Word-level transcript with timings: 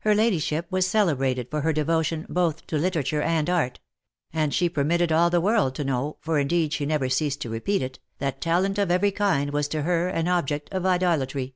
Her 0.00 0.12
ladyship 0.12 0.66
was 0.72 0.88
celebrated 0.88 1.48
for 1.48 1.60
her 1.60 1.72
devotion 1.72 2.26
both 2.28 2.66
to 2.66 2.76
literature 2.76 3.22
and 3.22 3.48
art; 3.48 3.78
and 4.32 4.52
she 4.52 4.68
permitted 4.68 5.12
all 5.12 5.30
the 5.30 5.40
world 5.40 5.76
to 5.76 5.84
know, 5.84 6.16
for 6.20 6.40
indeed 6.40 6.72
she 6.72 6.84
never 6.84 7.08
ceased 7.08 7.40
to 7.42 7.48
repeat 7.48 7.80
it, 7.80 8.00
that 8.18 8.40
talent 8.40 8.76
of 8.76 8.90
every 8.90 9.12
kind 9.12 9.52
was 9.52 9.68
to 9.68 9.82
her 9.82 10.08
an 10.08 10.26
object 10.26 10.68
of 10.72 10.84
idolatry. 10.84 11.54